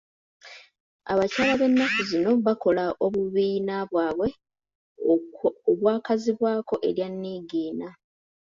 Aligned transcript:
Abakyala 1.11 1.53
be 1.59 1.65
nnaku 1.71 2.01
zino 2.09 2.31
bakola 2.45 2.83
obubiina 3.05 3.75
bwabwe 3.89 4.27
obwakazibwako 5.71 6.75
erya 6.87 7.07
Nnigiina. 7.11 7.87